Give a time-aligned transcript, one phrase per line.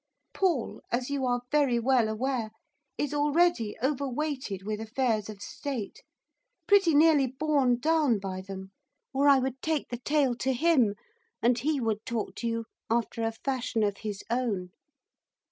[0.33, 2.49] Paul, as you are very well aware,
[2.97, 6.01] is already overweighted with affairs of state,
[6.65, 8.71] pretty nearly borne down by them,
[9.13, 10.95] or I would take the tale to him,
[11.39, 14.71] and he would talk to you after a fashion of his own.